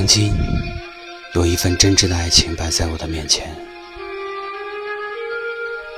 [0.00, 0.34] 曾经
[1.34, 3.54] 有一份真挚的爱情摆在我的面前，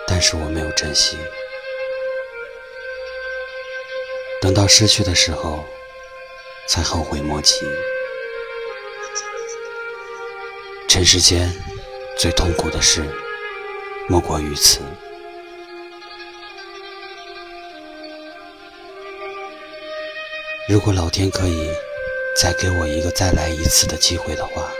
[0.08, 1.16] 但是我没有珍惜。
[4.40, 5.64] 等到失去的时候，
[6.66, 7.54] 才后悔莫及。
[10.88, 11.48] 尘世间
[12.18, 13.04] 最痛苦的事，
[14.08, 14.80] 莫过于此。
[20.68, 21.70] 如果老天可以
[22.34, 24.72] 再给我一个再来一次的机会的话，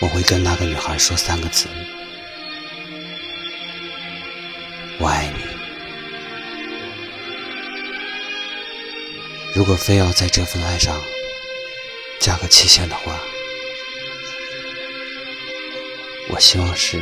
[0.00, 1.68] 我会跟那个女孩说三个字：
[4.98, 5.44] 我爱你。
[9.54, 11.00] 如果非要在这份爱上
[12.18, 13.20] 加个期限的话，
[16.30, 16.98] 我希望是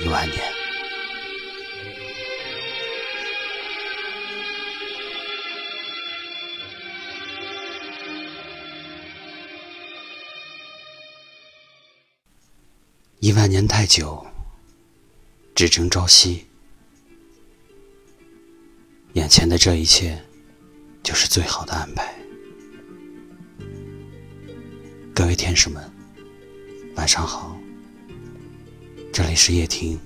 [0.00, 0.59] 一万年。
[13.30, 14.26] 一万年太久，
[15.54, 16.46] 只争朝夕。
[19.12, 20.20] 眼前的这一切，
[21.00, 22.12] 就是最好的安排。
[25.14, 25.80] 各位天使们，
[26.96, 27.56] 晚上好。
[29.12, 29.96] 这里是夜听，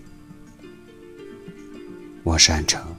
[2.25, 2.95] 我是安城。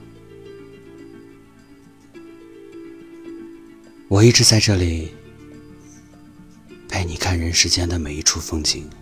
[4.08, 5.14] 我一直在这里，
[6.88, 8.90] 陪你看人世间的每一处风景。《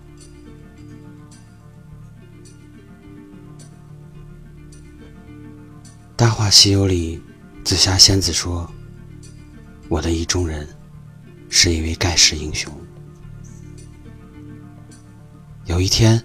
[6.16, 7.20] 大话西游》里，
[7.64, 8.72] 紫霞仙子说
[9.90, 10.68] ：“我的意中人
[11.50, 12.72] 是一位盖世英雄。
[15.64, 16.24] 有一天，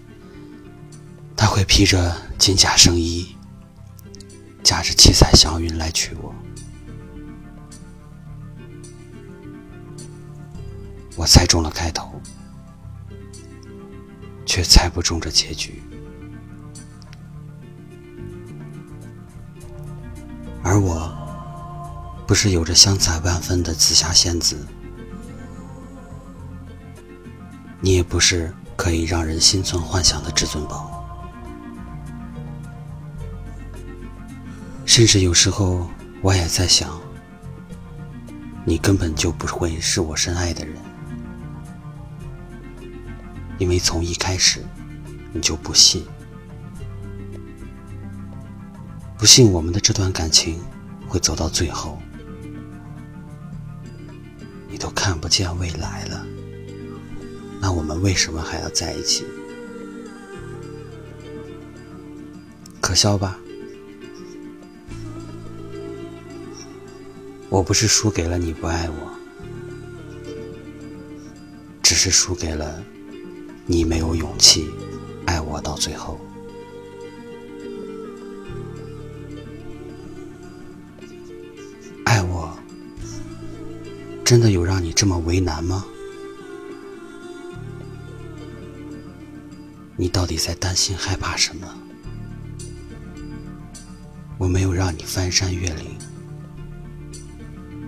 [1.35, 3.35] 他会披着金甲圣衣，
[4.61, 6.35] 驾着七彩祥云来娶我。”
[11.17, 12.21] 我猜中了开头，
[14.45, 15.81] 却猜不中这结局。
[20.79, 21.11] 而我，
[22.25, 24.55] 不是有着香彩万分的紫霞仙子，
[27.81, 30.89] 你也不是可以让人心存幻想的至尊宝，
[34.85, 35.85] 甚至有时候
[36.21, 36.89] 我也在想，
[38.63, 40.77] 你根本就不会是我深爱的人，
[43.57, 44.63] 因为从一开始
[45.33, 46.07] 你就不信。
[49.19, 50.57] 不信我们的这段感情
[51.05, 52.01] 会走到最后，
[54.69, 56.25] 你都看不见未来了，
[57.59, 59.25] 那我们为什么还要在一起？
[62.79, 63.37] 可笑吧？
[67.49, 69.13] 我不是输给了你不爱我，
[71.83, 72.81] 只是输给了
[73.65, 74.71] 你没有勇气
[75.25, 76.17] 爱我到最后。
[84.29, 85.83] 真的有让你这么为难吗？
[89.97, 91.67] 你到底在担心害怕什么？
[94.37, 95.97] 我没有让你翻山越岭，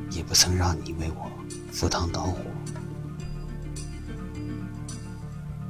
[0.09, 1.31] 也不曾让你为我
[1.71, 2.39] 赴汤蹈火，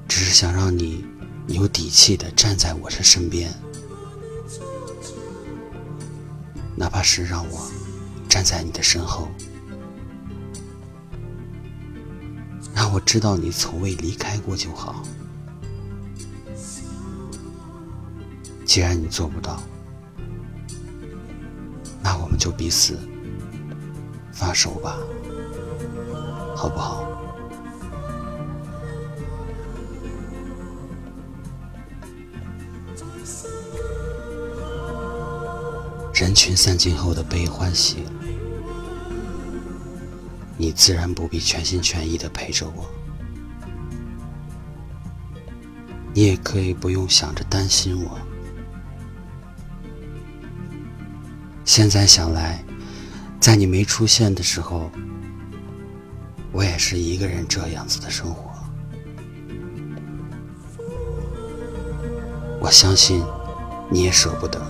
[0.07, 1.03] 只是想让你
[1.47, 3.53] 有底气的站在我的身边，
[6.77, 7.69] 哪怕是让我
[8.29, 9.27] 站在你的身后。
[12.93, 15.01] 我知道你从未离开过就好。
[18.65, 19.61] 既然你做不到，
[22.03, 22.99] 那我们就彼此
[24.33, 24.97] 放手吧，
[26.55, 27.07] 好不好？
[36.13, 38.03] 人群散尽后的悲欢喜。
[40.61, 42.85] 你自然不必全心全意的陪着我，
[46.13, 48.19] 你也可以不用想着担心我。
[51.65, 52.63] 现在想来，
[53.39, 54.91] 在你没出现的时候，
[56.51, 58.51] 我也是一个人这样子的生活。
[62.59, 63.25] 我相信
[63.89, 64.61] 你也舍不得，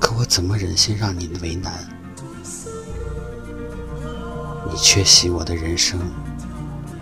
[0.00, 1.93] 可我怎么忍心让你为难？
[4.66, 6.00] 你缺席我的人生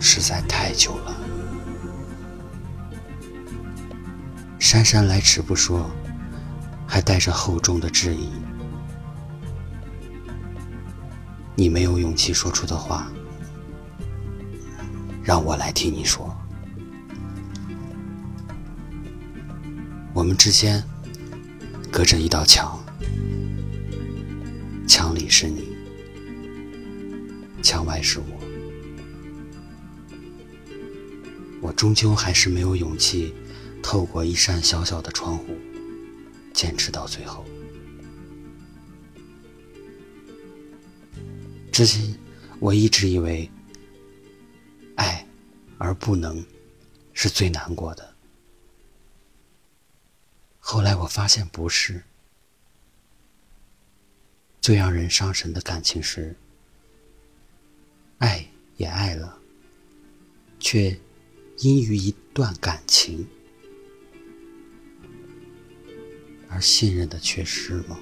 [0.00, 1.16] 实在太久了。
[4.58, 5.90] 姗姗来迟不说，
[6.86, 8.30] 还带着厚重的质疑。
[11.54, 13.10] 你没有勇气说出的话，
[15.22, 16.34] 让我来替你说。
[20.14, 20.82] 我们之间
[21.90, 22.78] 隔着一道墙，
[24.86, 25.71] 墙里是你，
[27.62, 28.26] 墙外是我。
[31.60, 33.32] 我终究还是没有勇气
[33.82, 35.56] 透过一扇小小的窗户
[36.52, 37.44] 坚持到最后。
[41.70, 42.18] 之前
[42.58, 43.48] 我一直以为
[44.96, 45.26] 爱
[45.78, 46.44] 而不能
[47.12, 48.14] 是最难过的，
[50.58, 52.02] 后来我发现不是。
[54.60, 56.36] 最让人伤神的感情是
[58.82, 59.38] 也爱了，
[60.58, 60.98] 却。
[61.58, 63.24] 因于一段感情
[66.48, 68.00] 而信任的缺失吗？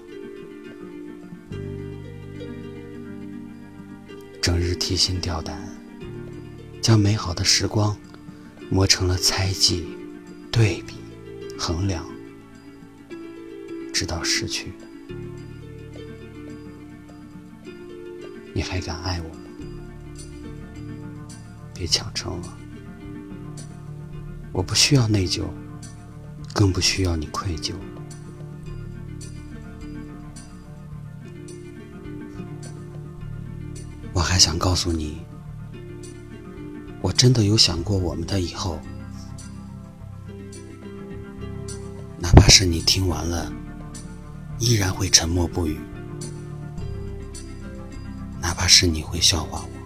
[4.40, 5.60] 整日提心吊胆，
[6.80, 7.94] 将美好的时光
[8.70, 9.84] 磨成了猜忌、
[10.50, 10.94] 对比、
[11.58, 12.08] 衡量，
[13.92, 14.72] 直到失去，
[18.54, 19.49] 你还敢爱我吗？
[21.80, 22.58] 别强撑了。
[24.52, 25.44] 我不需要内疚，
[26.52, 27.72] 更不需要你愧疚。
[34.12, 35.22] 我还想告诉你，
[37.00, 38.78] 我真的有想过我们的以后，
[42.18, 43.50] 哪怕是你听完了，
[44.58, 45.78] 依然会沉默不语；
[48.38, 49.79] 哪怕是你会笑话我。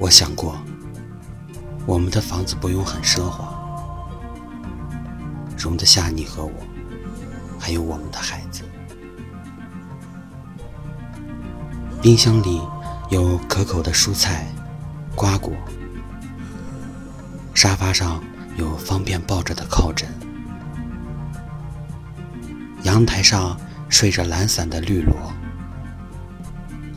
[0.00, 0.58] 我想过，
[1.84, 3.54] 我们的房子不用很奢华，
[5.58, 6.52] 容得下你和我，
[7.58, 8.62] 还有我们的孩子。
[12.00, 12.62] 冰箱里
[13.10, 14.46] 有可口的蔬菜、
[15.14, 15.52] 瓜果，
[17.52, 18.24] 沙发上
[18.56, 20.08] 有方便抱着的靠枕，
[22.84, 23.54] 阳台上
[23.90, 25.14] 睡着懒散的绿萝。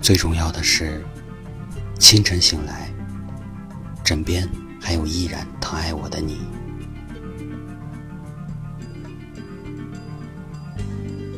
[0.01, 1.03] 最重要的是，
[1.99, 2.92] 清晨醒来。
[4.03, 4.49] 枕边
[4.81, 6.39] 还有依然疼爱我的你。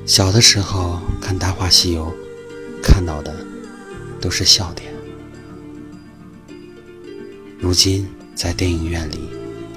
[0.05, 2.07] 小的时候看《大话西游》，
[2.83, 3.35] 看到的
[4.19, 4.91] 都是笑点；
[7.59, 9.29] 如今在电影院里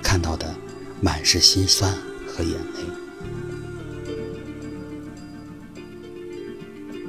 [0.03, 0.55] 看到的，
[1.01, 1.95] 满是心酸
[2.27, 2.81] 和眼泪。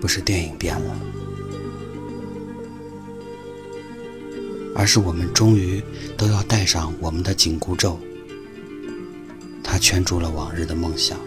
[0.02, 0.96] 不是电影变了。
[4.80, 5.84] 而是我们终于
[6.16, 8.00] 都要戴上我们的紧箍咒，
[9.62, 11.20] 它圈住了往日的梦想，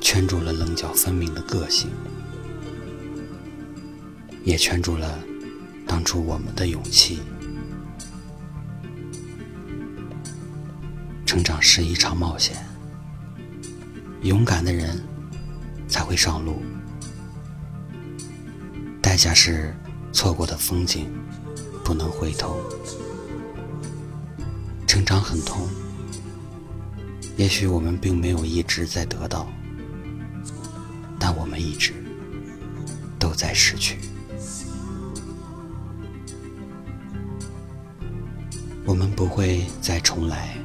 [0.00, 1.90] 圈住了棱角分明的个性，
[4.44, 5.22] 也圈住了
[5.86, 7.18] 当初我们的勇气。
[11.26, 12.56] 成长是一场冒险，
[14.22, 14.98] 勇敢的人
[15.86, 16.62] 才会上路，
[19.02, 19.76] 代价是
[20.14, 21.12] 错过的风景。
[21.84, 22.56] 不能回头，
[24.86, 25.68] 成长很痛。
[27.36, 29.46] 也许我们并没有一直在得到，
[31.18, 31.92] 但我们一直
[33.18, 33.98] 都在失去。
[38.84, 40.56] 我们不会再重来，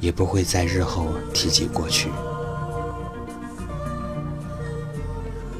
[0.00, 2.10] 也不会在日后提及过去。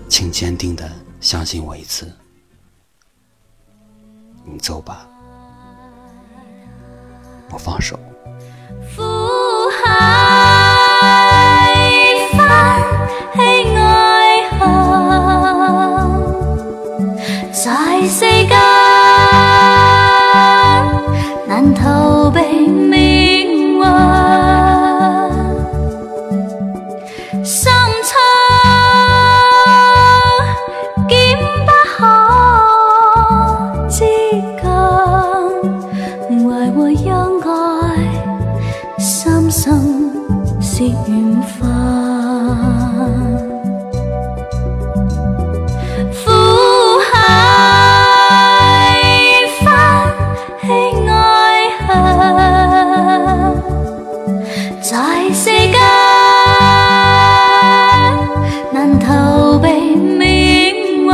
[0.09, 2.11] 请坚定的相信我一次。
[4.49, 5.05] 你走吧
[7.49, 7.99] 不放手。
[8.95, 9.03] 苦
[9.71, 9.85] 海
[12.33, 12.81] 翻
[13.35, 13.41] 起
[13.75, 14.61] 爱恨
[17.53, 18.57] 在世间
[21.47, 24.46] 难逃避命运。
[55.35, 55.73] 世间
[58.73, 60.25] 难逃避命
[61.05, 61.11] 运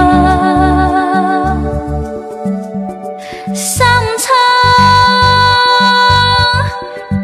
[3.54, 3.86] 相
[4.18, 4.28] 亲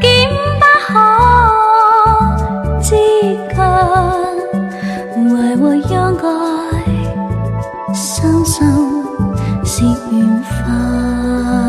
[0.01, 0.09] 竟
[0.59, 0.91] 不可
[2.81, 2.97] 接
[3.55, 3.59] 近
[5.35, 6.23] 唯唯应该
[7.95, 8.57] 相信
[9.65, 11.68] 是缘分。